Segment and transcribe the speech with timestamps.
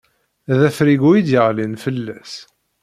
[0.57, 2.33] D afrigu i d-yeɣlin fell-as.